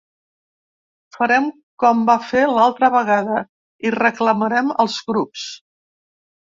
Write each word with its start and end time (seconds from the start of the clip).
Farem 1.17 1.49
com 1.83 2.01
vam 2.09 2.25
fer 2.31 2.43
l’altra 2.55 2.91
vegada 2.99 3.45
i 3.91 3.95
reclamarem 4.01 4.77
els 4.87 5.01
grups. 5.13 5.51